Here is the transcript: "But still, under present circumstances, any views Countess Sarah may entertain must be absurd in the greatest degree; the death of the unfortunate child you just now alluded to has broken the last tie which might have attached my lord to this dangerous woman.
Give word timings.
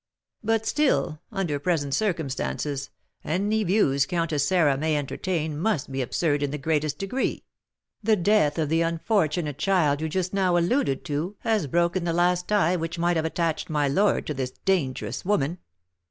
"But 0.43 0.65
still, 0.65 1.21
under 1.31 1.59
present 1.59 1.93
circumstances, 1.93 2.89
any 3.23 3.63
views 3.63 4.07
Countess 4.07 4.47
Sarah 4.47 4.75
may 4.75 4.97
entertain 4.97 5.55
must 5.59 5.91
be 5.91 6.01
absurd 6.01 6.41
in 6.41 6.49
the 6.49 6.57
greatest 6.57 6.97
degree; 6.97 7.43
the 8.01 8.15
death 8.15 8.57
of 8.57 8.69
the 8.69 8.81
unfortunate 8.81 9.59
child 9.59 10.01
you 10.01 10.09
just 10.09 10.33
now 10.33 10.57
alluded 10.57 11.05
to 11.05 11.35
has 11.41 11.67
broken 11.67 12.03
the 12.03 12.13
last 12.13 12.47
tie 12.47 12.75
which 12.75 12.97
might 12.97 13.15
have 13.15 13.25
attached 13.25 13.69
my 13.69 13.87
lord 13.87 14.25
to 14.25 14.33
this 14.33 14.53
dangerous 14.65 15.23
woman. 15.23 15.59